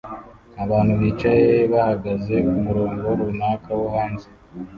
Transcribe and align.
Abantu 0.63 0.93
bicaye 1.01 1.49
bahagaze 1.71 2.33
kumurongo 2.49 3.05
runaka 3.19 3.69
wo 3.79 3.87
hanze 3.95 4.27